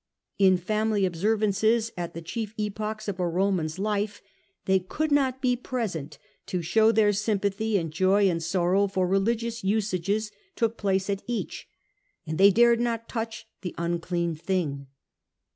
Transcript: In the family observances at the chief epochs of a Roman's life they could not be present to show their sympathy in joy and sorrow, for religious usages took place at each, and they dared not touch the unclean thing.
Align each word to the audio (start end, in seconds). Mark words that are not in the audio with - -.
In 0.39 0.55
the 0.55 0.61
family 0.63 1.05
observances 1.05 1.91
at 1.95 2.15
the 2.15 2.23
chief 2.23 2.55
epochs 2.57 3.07
of 3.07 3.19
a 3.19 3.27
Roman's 3.27 3.77
life 3.77 4.19
they 4.65 4.79
could 4.79 5.11
not 5.11 5.43
be 5.43 5.55
present 5.55 6.17
to 6.47 6.63
show 6.63 6.91
their 6.91 7.13
sympathy 7.13 7.77
in 7.77 7.91
joy 7.91 8.27
and 8.27 8.41
sorrow, 8.41 8.87
for 8.87 9.05
religious 9.07 9.63
usages 9.63 10.31
took 10.55 10.75
place 10.75 11.07
at 11.07 11.21
each, 11.27 11.67
and 12.25 12.39
they 12.39 12.49
dared 12.49 12.79
not 12.81 13.07
touch 13.07 13.47
the 13.61 13.75
unclean 13.77 14.33
thing. 14.33 14.87